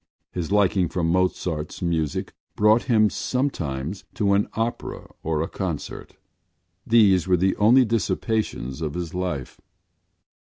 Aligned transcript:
His 0.31 0.51
liking 0.51 0.89
for 0.89 1.03
Mozart’s 1.03 1.79
music 1.83 2.33
brought 2.55 2.85
him 2.89 3.07
sometimes 3.11 4.03
to 4.15 4.33
an 4.33 4.47
opera 4.53 5.11
or 5.21 5.43
a 5.43 5.47
concert: 5.47 6.15
these 6.87 7.27
were 7.27 7.37
the 7.37 7.55
only 7.57 7.85
dissipations 7.85 8.81
of 8.81 8.95
his 8.95 9.13
life. 9.13 9.61